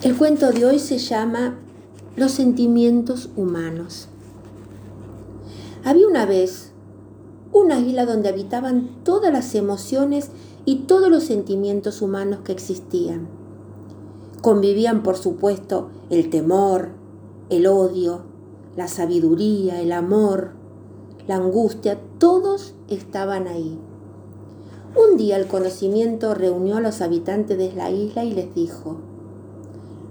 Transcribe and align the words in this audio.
El 0.00 0.16
cuento 0.16 0.52
de 0.52 0.64
hoy 0.64 0.78
se 0.78 0.98
llama 0.98 1.58
Los 2.14 2.30
sentimientos 2.30 3.30
humanos. 3.34 4.06
Había 5.84 6.06
una 6.06 6.24
vez 6.24 6.70
una 7.52 7.80
isla 7.80 8.06
donde 8.06 8.28
habitaban 8.28 8.90
todas 9.02 9.32
las 9.32 9.56
emociones 9.56 10.30
y 10.64 10.82
todos 10.86 11.10
los 11.10 11.24
sentimientos 11.24 12.00
humanos 12.00 12.40
que 12.44 12.52
existían. 12.52 13.26
Convivían, 14.40 15.02
por 15.02 15.16
supuesto, 15.16 15.88
el 16.10 16.30
temor, 16.30 16.90
el 17.50 17.66
odio, 17.66 18.22
la 18.76 18.86
sabiduría, 18.86 19.82
el 19.82 19.90
amor, 19.90 20.52
la 21.26 21.34
angustia, 21.34 21.98
todos 22.18 22.74
estaban 22.86 23.48
ahí. 23.48 23.76
Un 24.94 25.16
día 25.16 25.36
el 25.36 25.48
conocimiento 25.48 26.34
reunió 26.34 26.76
a 26.76 26.80
los 26.80 27.00
habitantes 27.00 27.58
de 27.58 27.72
la 27.72 27.90
isla 27.90 28.24
y 28.24 28.32
les 28.32 28.54
dijo, 28.54 28.98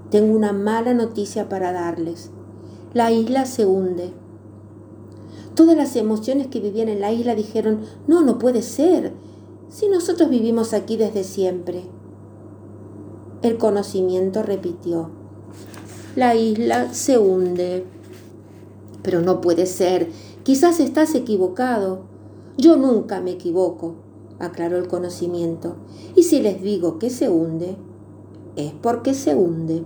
tengo 0.09 0.35
una 0.35 0.53
mala 0.53 0.93
noticia 0.93 1.49
para 1.49 1.71
darles. 1.71 2.31
La 2.93 3.11
isla 3.11 3.45
se 3.45 3.65
hunde. 3.65 4.13
Todas 5.55 5.75
las 5.75 5.95
emociones 5.95 6.47
que 6.47 6.59
vivían 6.59 6.87
en 6.87 7.01
la 7.01 7.11
isla 7.11 7.35
dijeron, 7.35 7.81
no, 8.07 8.21
no 8.21 8.37
puede 8.37 8.61
ser, 8.61 9.13
si 9.69 9.89
nosotros 9.89 10.29
vivimos 10.29 10.73
aquí 10.73 10.97
desde 10.97 11.23
siempre. 11.23 11.83
El 13.41 13.57
conocimiento 13.57 14.43
repitió, 14.43 15.09
la 16.15 16.35
isla 16.35 16.93
se 16.93 17.17
hunde. 17.17 17.85
Pero 19.03 19.21
no 19.21 19.41
puede 19.41 19.65
ser, 19.65 20.09
quizás 20.43 20.79
estás 20.79 21.13
equivocado. 21.15 22.01
Yo 22.57 22.75
nunca 22.75 23.21
me 23.21 23.31
equivoco, 23.31 23.95
aclaró 24.39 24.77
el 24.77 24.87
conocimiento. 24.87 25.75
Y 26.15 26.23
si 26.23 26.41
les 26.41 26.61
digo 26.61 26.97
que 26.97 27.09
se 27.09 27.29
hunde, 27.29 27.77
es 28.55 28.73
porque 28.73 29.13
se 29.13 29.35
hunde. 29.35 29.83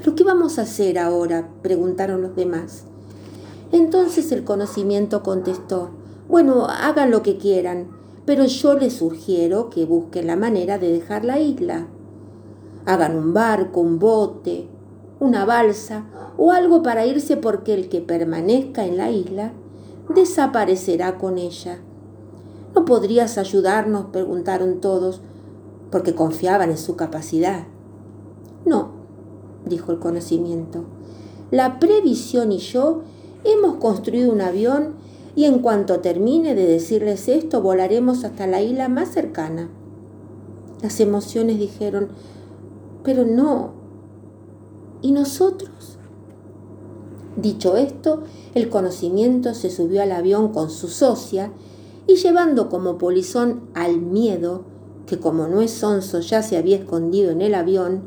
¿Pero 0.00 0.14
qué 0.14 0.24
vamos 0.24 0.58
a 0.58 0.62
hacer 0.62 0.98
ahora? 0.98 1.50
preguntaron 1.60 2.22
los 2.22 2.34
demás. 2.34 2.84
Entonces 3.70 4.32
el 4.32 4.44
conocimiento 4.44 5.22
contestó, 5.22 5.90
bueno, 6.26 6.66
hagan 6.68 7.10
lo 7.10 7.22
que 7.22 7.36
quieran, 7.36 7.88
pero 8.24 8.46
yo 8.46 8.74
les 8.74 8.94
sugiero 8.94 9.68
que 9.68 9.84
busquen 9.84 10.26
la 10.26 10.36
manera 10.36 10.78
de 10.78 10.90
dejar 10.90 11.26
la 11.26 11.38
isla. 11.38 11.86
Hagan 12.86 13.14
un 13.14 13.34
barco, 13.34 13.80
un 13.80 13.98
bote, 13.98 14.68
una 15.20 15.44
balsa 15.44 16.06
o 16.38 16.50
algo 16.50 16.82
para 16.82 17.04
irse 17.04 17.36
porque 17.36 17.74
el 17.74 17.90
que 17.90 18.00
permanezca 18.00 18.86
en 18.86 18.96
la 18.96 19.10
isla 19.10 19.52
desaparecerá 20.08 21.18
con 21.18 21.36
ella. 21.36 21.78
¿No 22.74 22.86
podrías 22.86 23.36
ayudarnos? 23.36 24.06
preguntaron 24.06 24.80
todos, 24.80 25.20
porque 25.90 26.14
confiaban 26.14 26.70
en 26.70 26.78
su 26.78 26.96
capacidad. 26.96 27.64
No, 28.64 28.99
dijo 29.70 29.92
el 29.92 29.98
conocimiento. 29.98 30.84
La 31.50 31.78
previsión 31.80 32.52
y 32.52 32.58
yo 32.58 33.00
hemos 33.44 33.76
construido 33.76 34.30
un 34.30 34.42
avión 34.42 34.94
y 35.34 35.44
en 35.44 35.60
cuanto 35.60 36.00
termine 36.00 36.54
de 36.54 36.66
decirles 36.66 37.28
esto 37.28 37.62
volaremos 37.62 38.24
hasta 38.24 38.46
la 38.46 38.60
isla 38.60 38.88
más 38.88 39.08
cercana. 39.10 39.70
Las 40.82 41.00
emociones 41.00 41.58
dijeron, 41.58 42.08
pero 43.02 43.24
no. 43.24 43.72
¿Y 45.02 45.12
nosotros? 45.12 45.96
Dicho 47.36 47.76
esto, 47.76 48.22
el 48.54 48.68
conocimiento 48.68 49.54
se 49.54 49.70
subió 49.70 50.02
al 50.02 50.12
avión 50.12 50.52
con 50.52 50.68
su 50.68 50.88
socia 50.88 51.52
y 52.06 52.16
llevando 52.16 52.68
como 52.68 52.98
polizón 52.98 53.62
al 53.74 54.00
miedo, 54.00 54.64
que 55.06 55.18
como 55.18 55.48
no 55.48 55.60
es 55.60 55.70
sonso 55.70 56.20
ya 56.20 56.42
se 56.42 56.56
había 56.56 56.76
escondido 56.76 57.30
en 57.30 57.40
el 57.40 57.54
avión, 57.54 58.02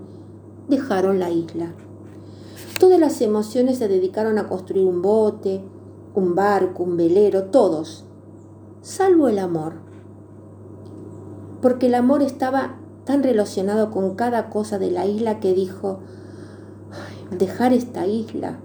dejaron 0.67 1.19
la 1.19 1.29
isla. 1.29 1.73
Todas 2.79 2.99
las 2.99 3.21
emociones 3.21 3.77
se 3.77 3.87
dedicaron 3.87 4.37
a 4.37 4.47
construir 4.47 4.85
un 4.85 5.01
bote, 5.01 5.61
un 6.15 6.35
barco, 6.35 6.83
un 6.83 6.97
velero, 6.97 7.45
todos, 7.45 8.05
salvo 8.81 9.27
el 9.27 9.39
amor. 9.39 9.75
Porque 11.61 11.87
el 11.87 11.95
amor 11.95 12.21
estaba 12.21 12.75
tan 13.05 13.23
relacionado 13.23 13.91
con 13.91 14.15
cada 14.15 14.49
cosa 14.49 14.79
de 14.79 14.91
la 14.91 15.05
isla 15.05 15.39
que 15.39 15.53
dijo, 15.53 15.99
dejar 17.37 17.73
esta 17.73 18.05
isla, 18.05 18.59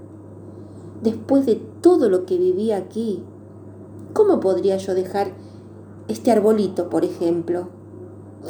después 1.03 1.47
de 1.47 1.57
todo 1.81 2.09
lo 2.09 2.27
que 2.27 2.39
viví 2.39 2.73
aquí, 2.73 3.23
¿cómo 4.13 4.41
podría 4.41 4.77
yo 4.77 4.95
dejar 4.95 5.33
este 6.09 6.31
arbolito, 6.31 6.89
por 6.91 7.05
ejemplo? 7.05 7.69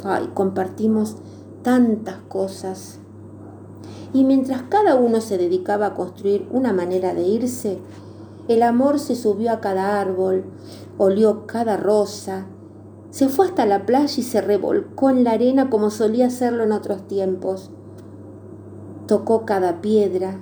Ay, 0.05 0.31
compartimos 0.35 1.17
tantas 1.63 2.17
cosas 2.29 3.01
y 4.13 4.25
mientras 4.25 4.63
cada 4.63 4.95
uno 4.95 5.21
se 5.21 5.39
dedicaba 5.39 5.87
a 5.87 5.95
construir 5.95 6.47
una 6.51 6.73
manera 6.73 7.15
de 7.15 7.23
irse, 7.23 7.79
el 8.49 8.63
amor 8.63 8.99
se 8.99 9.15
subió 9.15 9.53
a 9.53 9.61
cada 9.61 10.01
árbol, 10.01 10.45
olió 10.97 11.47
cada 11.47 11.77
rosa, 11.77 12.47
se 13.11 13.29
fue 13.29 13.47
hasta 13.47 13.67
la 13.67 13.85
playa 13.85 14.15
y 14.17 14.23
se 14.23 14.41
revolcó 14.41 15.11
en 15.11 15.25
la 15.25 15.33
arena 15.33 15.71
como 15.71 15.91
solía 15.91 16.27
hacerlo 16.27 16.65
en 16.65 16.73
otros 16.73 17.07
tiempos. 17.07 17.71
Tocó 19.07 19.45
cada 19.45 19.81
piedra 19.81 20.39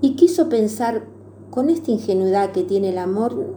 y 0.00 0.14
quiso 0.14 0.48
pensar 0.48 1.04
con 1.50 1.70
esta 1.70 1.90
ingenuidad 1.90 2.52
que 2.52 2.62
tiene 2.62 2.90
el 2.90 2.98
amor, 2.98 3.54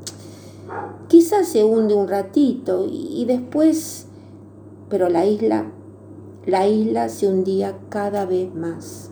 quizás 1.07 1.47
se 1.47 1.63
hunde 1.63 1.93
un 1.93 2.07
ratito 2.07 2.85
y 2.89 3.23
después, 3.25 4.07
pero 4.89 5.09
la 5.09 5.25
isla 5.25 5.65
la 6.45 6.67
isla 6.67 7.09
se 7.09 7.27
hundía 7.27 7.75
cada 7.89 8.25
vez 8.25 8.53
más. 8.53 9.09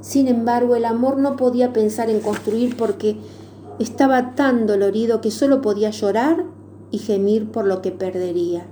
Sin 0.00 0.28
embargo, 0.28 0.76
el 0.76 0.84
amor 0.84 1.18
no 1.18 1.36
podía 1.36 1.72
pensar 1.72 2.10
en 2.10 2.20
construir 2.20 2.76
porque 2.76 3.16
estaba 3.80 4.36
tan 4.36 4.66
dolorido 4.66 5.20
que 5.20 5.32
solo 5.32 5.60
podía 5.60 5.90
llorar 5.90 6.44
y 6.92 6.98
gemir 6.98 7.50
por 7.50 7.66
lo 7.66 7.82
que 7.82 7.90
perdería. 7.90 8.66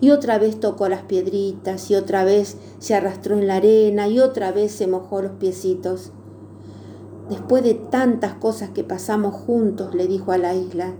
Y 0.00 0.10
otra 0.10 0.38
vez 0.38 0.60
tocó 0.60 0.88
las 0.88 1.02
piedritas 1.02 1.90
y 1.90 1.96
otra 1.96 2.24
vez 2.24 2.56
se 2.78 2.94
arrastró 2.94 3.36
en 3.36 3.48
la 3.48 3.56
arena 3.56 4.06
y 4.06 4.20
otra 4.20 4.52
vez 4.52 4.70
se 4.70 4.86
mojó 4.86 5.22
los 5.22 5.32
piecitos. 5.32 6.12
Después 7.28 7.64
de 7.64 7.74
tantas 7.74 8.34
cosas 8.34 8.70
que 8.70 8.84
pasamos 8.84 9.34
juntos, 9.34 9.94
le 9.94 10.06
dijo 10.06 10.30
a 10.30 10.38
la 10.38 10.54
isla. 10.54 10.94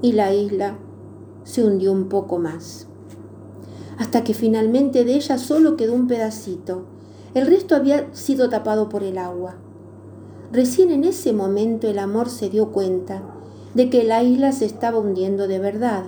Y 0.00 0.12
la 0.12 0.34
isla 0.34 0.78
se 1.44 1.64
hundió 1.64 1.92
un 1.92 2.08
poco 2.08 2.38
más 2.38 2.88
hasta 3.98 4.24
que 4.24 4.34
finalmente 4.34 5.04
de 5.04 5.14
ella 5.14 5.38
solo 5.38 5.76
quedó 5.76 5.94
un 5.94 6.06
pedacito. 6.06 6.84
El 7.34 7.46
resto 7.46 7.74
había 7.74 8.12
sido 8.14 8.48
tapado 8.48 8.88
por 8.88 9.02
el 9.02 9.18
agua. 9.18 9.54
Recién 10.52 10.90
en 10.90 11.04
ese 11.04 11.32
momento 11.32 11.88
el 11.88 11.98
amor 11.98 12.28
se 12.28 12.50
dio 12.50 12.72
cuenta 12.72 13.22
de 13.74 13.88
que 13.88 14.04
la 14.04 14.22
isla 14.22 14.52
se 14.52 14.66
estaba 14.66 14.98
hundiendo 14.98 15.48
de 15.48 15.58
verdad 15.58 16.04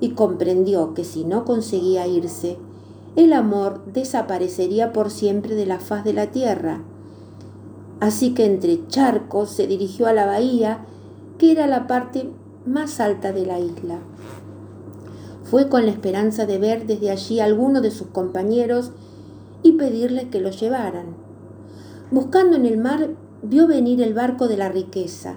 y 0.00 0.10
comprendió 0.10 0.94
que 0.94 1.04
si 1.04 1.24
no 1.24 1.44
conseguía 1.44 2.06
irse, 2.06 2.58
el 3.16 3.32
amor 3.32 3.80
desaparecería 3.92 4.92
por 4.92 5.10
siempre 5.10 5.54
de 5.54 5.66
la 5.66 5.80
faz 5.80 6.04
de 6.04 6.12
la 6.12 6.30
tierra. 6.30 6.82
Así 7.98 8.34
que 8.34 8.44
entre 8.44 8.86
charcos 8.88 9.50
se 9.50 9.66
dirigió 9.66 10.06
a 10.06 10.12
la 10.12 10.26
bahía, 10.26 10.84
que 11.38 11.50
era 11.50 11.66
la 11.66 11.86
parte 11.86 12.30
más 12.66 13.00
alta 13.00 13.32
de 13.32 13.46
la 13.46 13.58
isla. 13.58 13.98
Fue 15.50 15.68
con 15.68 15.86
la 15.86 15.92
esperanza 15.92 16.44
de 16.44 16.58
ver 16.58 16.86
desde 16.86 17.10
allí 17.10 17.38
a 17.38 17.44
alguno 17.44 17.80
de 17.80 17.92
sus 17.92 18.08
compañeros 18.08 18.90
y 19.62 19.72
pedirle 19.72 20.28
que 20.28 20.40
lo 20.40 20.50
llevaran. 20.50 21.14
Buscando 22.10 22.56
en 22.56 22.66
el 22.66 22.78
mar, 22.78 23.10
vio 23.42 23.68
venir 23.68 24.02
el 24.02 24.12
barco 24.12 24.48
de 24.48 24.56
la 24.56 24.68
riqueza 24.68 25.36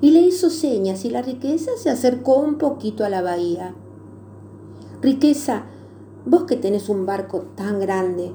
y 0.00 0.12
le 0.12 0.20
hizo 0.20 0.48
señas 0.48 1.04
y 1.04 1.10
la 1.10 1.20
riqueza 1.20 1.72
se 1.76 1.90
acercó 1.90 2.36
un 2.36 2.56
poquito 2.56 3.04
a 3.04 3.10
la 3.10 3.20
bahía. 3.20 3.74
Riqueza, 5.02 5.64
vos 6.24 6.44
que 6.44 6.56
tenés 6.56 6.88
un 6.88 7.04
barco 7.04 7.44
tan 7.54 7.80
grande, 7.80 8.32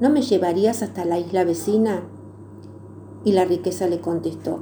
¿no 0.00 0.10
me 0.10 0.22
llevarías 0.22 0.82
hasta 0.82 1.04
la 1.04 1.18
isla 1.18 1.44
vecina? 1.44 2.02
Y 3.24 3.32
la 3.32 3.44
riqueza 3.44 3.86
le 3.86 4.00
contestó, 4.00 4.60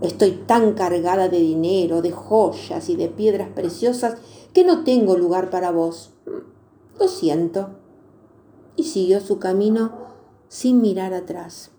estoy 0.00 0.32
tan 0.32 0.72
cargada 0.72 1.28
de 1.28 1.38
dinero, 1.38 2.02
de 2.02 2.10
joyas 2.10 2.88
y 2.88 2.96
de 2.96 3.08
piedras 3.08 3.48
preciosas 3.54 4.16
que 4.52 4.64
no 4.64 4.84
tengo 4.84 5.16
lugar 5.16 5.50
para 5.50 5.70
vos. 5.70 6.10
Lo 6.98 7.08
siento. 7.08 7.70
Y 8.76 8.84
siguió 8.84 9.20
su 9.20 9.38
camino 9.38 9.92
sin 10.48 10.80
mirar 10.80 11.14
atrás. 11.14 11.70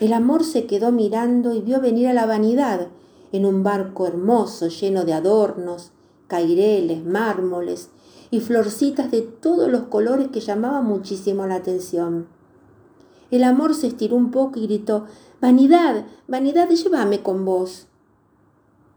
El 0.00 0.12
amor 0.12 0.44
se 0.44 0.66
quedó 0.66 0.92
mirando 0.92 1.54
y 1.54 1.60
vio 1.60 1.80
venir 1.80 2.08
a 2.08 2.12
la 2.12 2.26
vanidad 2.26 2.88
en 3.32 3.44
un 3.44 3.62
barco 3.62 4.06
hermoso 4.06 4.68
lleno 4.68 5.04
de 5.04 5.12
adornos, 5.12 5.92
caireles, 6.28 7.04
mármoles 7.04 7.90
y 8.30 8.40
florcitas 8.40 9.10
de 9.10 9.22
todos 9.22 9.68
los 9.68 9.82
colores 9.82 10.28
que 10.28 10.40
llamaban 10.40 10.84
muchísimo 10.84 11.46
la 11.46 11.56
atención. 11.56 12.28
El 13.30 13.44
amor 13.44 13.74
se 13.74 13.88
estiró 13.88 14.16
un 14.16 14.30
poco 14.30 14.58
y 14.58 14.66
gritó, 14.66 15.04
Vanidad, 15.40 16.06
vanidad, 16.26 16.68
llévame 16.68 17.22
con 17.22 17.44
vos. 17.44 17.86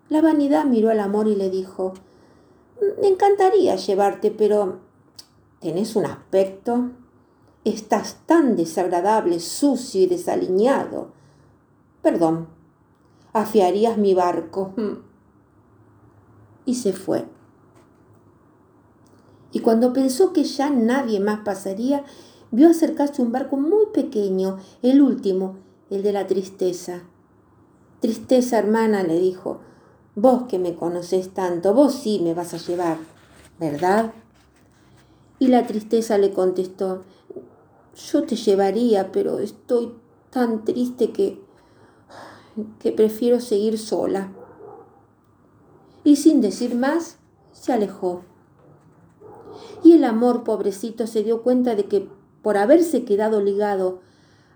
La 0.09 0.21
vanidad 0.21 0.65
miró 0.65 0.89
al 0.89 0.99
amor 0.99 1.27
y 1.27 1.35
le 1.35 1.49
dijo, 1.49 1.93
me 3.01 3.07
encantaría 3.07 3.75
llevarte, 3.75 4.31
pero 4.31 4.79
tenés 5.59 5.95
un 5.95 6.05
aspecto, 6.05 6.91
estás 7.63 8.21
tan 8.25 8.55
desagradable, 8.55 9.39
sucio 9.39 10.01
y 10.01 10.07
desaliñado. 10.07 11.11
Perdón, 12.01 12.47
afiarías 13.33 13.97
mi 13.97 14.13
barco. 14.13 14.73
Y 16.65 16.75
se 16.75 16.93
fue. 16.93 17.25
Y 19.51 19.59
cuando 19.59 19.93
pensó 19.93 20.33
que 20.33 20.43
ya 20.43 20.69
nadie 20.69 21.19
más 21.19 21.39
pasaría, 21.39 22.05
vio 22.51 22.69
acercarse 22.69 23.21
un 23.21 23.31
barco 23.31 23.57
muy 23.57 23.87
pequeño, 23.93 24.57
el 24.81 25.01
último, 25.01 25.57
el 25.89 26.03
de 26.03 26.13
la 26.13 26.27
tristeza. 26.27 27.01
Tristeza, 27.99 28.57
hermana, 28.57 29.03
le 29.03 29.19
dijo, 29.19 29.59
vos 30.15 30.43
que 30.47 30.59
me 30.59 30.75
conoces 30.75 31.33
tanto, 31.33 31.73
vos 31.73 31.93
sí 31.93 32.19
me 32.23 32.33
vas 32.33 32.53
a 32.53 32.57
llevar, 32.57 32.97
¿verdad? 33.59 34.13
Y 35.39 35.47
la 35.47 35.65
tristeza 35.65 36.17
le 36.17 36.31
contestó, 36.31 37.03
yo 37.95 38.23
te 38.23 38.35
llevaría, 38.35 39.11
pero 39.11 39.39
estoy 39.39 39.93
tan 40.29 40.63
triste 40.63 41.11
que, 41.11 41.41
que 42.79 42.91
prefiero 42.91 43.39
seguir 43.39 43.77
sola. 43.77 44.31
Y 46.03 46.15
sin 46.15 46.41
decir 46.41 46.75
más, 46.75 47.17
se 47.51 47.73
alejó. 47.73 48.23
Y 49.83 49.93
el 49.93 50.03
amor, 50.03 50.43
pobrecito, 50.43 51.07
se 51.07 51.23
dio 51.23 51.41
cuenta 51.41 51.75
de 51.75 51.85
que 51.85 52.09
por 52.41 52.57
haberse 52.57 53.03
quedado 53.03 53.41
ligado 53.41 53.99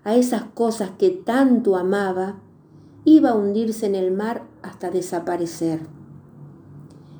a 0.04 0.14
esas 0.14 0.44
cosas 0.44 0.90
que 0.98 1.10
tanto 1.10 1.76
amaba, 1.76 2.40
iba 3.06 3.30
a 3.30 3.34
hundirse 3.34 3.86
en 3.86 3.94
el 3.94 4.10
mar 4.10 4.42
hasta 4.62 4.90
desaparecer. 4.90 5.80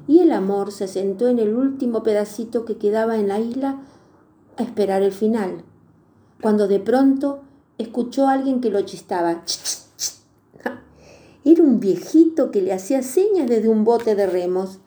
Y 0.08 0.18
el 0.18 0.32
amor 0.32 0.72
se 0.72 0.88
sentó 0.88 1.28
en 1.28 1.38
el 1.38 1.54
último 1.54 2.02
pedacito 2.02 2.64
que 2.64 2.76
quedaba 2.76 3.16
en 3.16 3.28
la 3.28 3.38
isla 3.38 3.80
a 4.56 4.64
esperar 4.64 5.02
el 5.02 5.12
final, 5.12 5.62
cuando 6.42 6.66
de 6.66 6.80
pronto 6.80 7.42
escuchó 7.78 8.26
a 8.26 8.32
alguien 8.32 8.60
que 8.60 8.70
lo 8.70 8.82
chistaba. 8.82 9.44
Era 11.44 11.62
un 11.62 11.78
viejito 11.78 12.50
que 12.50 12.62
le 12.62 12.72
hacía 12.72 13.04
señas 13.04 13.48
desde 13.48 13.68
un 13.68 13.84
bote 13.84 14.16
de 14.16 14.26
remos. 14.26 14.80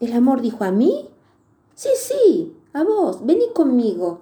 El 0.00 0.14
amor 0.14 0.40
dijo, 0.40 0.64
¿a 0.64 0.70
mí? 0.70 1.10
Sí, 1.74 1.90
sí, 1.96 2.56
a 2.72 2.82
vos, 2.82 3.26
vení 3.26 3.52
conmigo, 3.52 4.20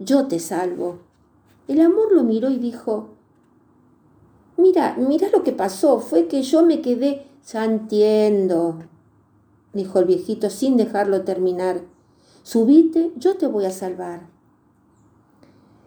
yo 0.00 0.26
te 0.26 0.40
salvo. 0.40 0.98
El 1.68 1.80
amor 1.80 2.10
lo 2.10 2.24
miró 2.24 2.50
y 2.50 2.58
dijo, 2.58 3.19
mira, 4.60 4.96
mira 4.98 5.28
lo 5.30 5.42
que 5.42 5.52
pasó, 5.52 6.00
fue 6.00 6.26
que 6.28 6.42
yo 6.42 6.64
me 6.64 6.80
quedé, 6.80 7.26
ya 7.46 7.64
entiendo, 7.64 8.78
dijo 9.72 9.98
el 9.98 10.04
viejito 10.04 10.50
sin 10.50 10.76
dejarlo 10.76 11.22
terminar. 11.22 11.82
Subite, 12.42 13.12
yo 13.16 13.36
te 13.36 13.46
voy 13.46 13.64
a 13.64 13.70
salvar. 13.70 14.28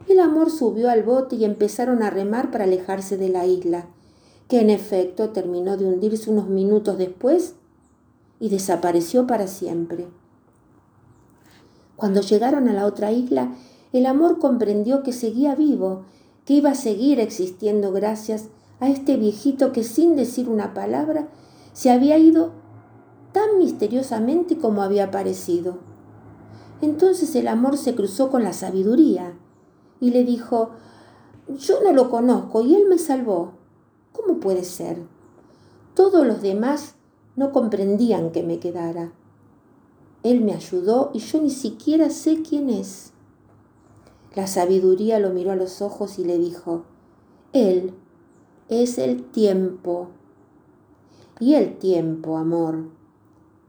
El 0.07 0.19
amor 0.19 0.51
subió 0.51 0.89
al 0.89 1.03
bote 1.03 1.35
y 1.35 1.45
empezaron 1.45 2.03
a 2.03 2.09
remar 2.09 2.51
para 2.51 2.65
alejarse 2.65 3.17
de 3.17 3.29
la 3.29 3.45
isla, 3.45 3.87
que 4.47 4.59
en 4.59 4.69
efecto 4.69 5.29
terminó 5.29 5.77
de 5.77 5.85
hundirse 5.85 6.29
unos 6.29 6.49
minutos 6.49 6.97
después 6.97 7.55
y 8.39 8.49
desapareció 8.49 9.25
para 9.25 9.47
siempre. 9.47 10.07
Cuando 11.95 12.21
llegaron 12.21 12.67
a 12.67 12.73
la 12.73 12.85
otra 12.85 13.11
isla, 13.11 13.55
el 13.93 14.05
amor 14.05 14.39
comprendió 14.39 15.03
que 15.03 15.13
seguía 15.13 15.55
vivo, 15.55 16.03
que 16.45 16.55
iba 16.55 16.71
a 16.71 16.75
seguir 16.75 17.19
existiendo 17.19 17.93
gracias 17.93 18.49
a 18.83 18.89
este 18.89 19.15
viejito 19.15 19.71
que 19.71 19.81
sin 19.81 20.17
decir 20.17 20.49
una 20.49 20.73
palabra 20.73 21.29
se 21.71 21.89
había 21.89 22.17
ido 22.17 22.51
tan 23.31 23.57
misteriosamente 23.57 24.57
como 24.57 24.81
había 24.81 25.05
aparecido. 25.05 25.77
Entonces 26.81 27.33
el 27.35 27.47
amor 27.47 27.77
se 27.77 27.95
cruzó 27.95 28.29
con 28.29 28.43
la 28.43 28.51
sabiduría 28.51 29.37
y 30.01 30.11
le 30.11 30.25
dijo, 30.25 30.71
yo 31.47 31.81
no 31.81 31.93
lo 31.93 32.09
conozco 32.09 32.61
y 32.61 32.75
él 32.75 32.83
me 32.89 32.97
salvó. 32.97 33.53
¿Cómo 34.11 34.41
puede 34.41 34.65
ser? 34.65 35.01
Todos 35.93 36.27
los 36.27 36.41
demás 36.41 36.95
no 37.37 37.53
comprendían 37.53 38.31
que 38.31 38.43
me 38.43 38.59
quedara. 38.59 39.13
Él 40.23 40.41
me 40.41 40.51
ayudó 40.51 41.09
y 41.13 41.19
yo 41.19 41.41
ni 41.41 41.51
siquiera 41.51 42.09
sé 42.09 42.41
quién 42.41 42.69
es. 42.69 43.13
La 44.35 44.45
sabiduría 44.45 45.19
lo 45.19 45.29
miró 45.29 45.51
a 45.51 45.55
los 45.55 45.81
ojos 45.81 46.19
y 46.19 46.25
le 46.25 46.37
dijo, 46.37 46.83
Él 47.53 47.93
es 48.81 48.97
el 48.97 49.23
tiempo. 49.23 50.07
Y 51.39 51.55
el 51.55 51.77
tiempo, 51.77 52.37
amor, 52.37 52.85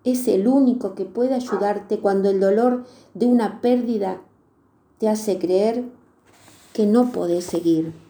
es 0.05 0.29
el 0.29 0.47
único 0.47 0.95
que 0.95 1.05
puede 1.05 1.35
ayudarte 1.35 1.99
cuando 1.99 2.31
el 2.31 2.41
dolor 2.41 2.85
de 3.15 3.27
una 3.27 3.61
pérdida 3.61 4.21
te 4.99 5.09
hace 5.09 5.39
creer 5.39 5.85
que 6.73 6.87
no 6.87 7.11
podés 7.11 7.45
seguir. 7.45 8.04